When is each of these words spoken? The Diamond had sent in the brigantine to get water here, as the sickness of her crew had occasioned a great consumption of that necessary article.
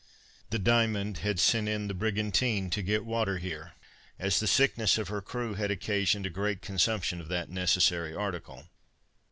The 0.49 0.57
Diamond 0.57 1.19
had 1.19 1.39
sent 1.39 1.69
in 1.69 1.87
the 1.87 1.93
brigantine 1.93 2.71
to 2.71 2.81
get 2.81 3.05
water 3.05 3.37
here, 3.37 3.73
as 4.17 4.39
the 4.39 4.47
sickness 4.47 4.97
of 4.97 5.09
her 5.09 5.21
crew 5.21 5.53
had 5.53 5.69
occasioned 5.69 6.25
a 6.25 6.31
great 6.31 6.63
consumption 6.63 7.21
of 7.21 7.27
that 7.27 7.51
necessary 7.51 8.15
article. 8.15 8.65